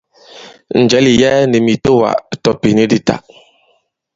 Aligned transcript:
Njɛ̀ɛ 0.81 1.07
ì 1.11 1.13
yɛɛ 1.21 1.39
nì 1.51 1.57
mìtoà, 1.65 2.09
tɔ̀ 2.43 2.53
ìpìni 2.57 2.83
di 2.91 2.99
ta. 3.07 3.15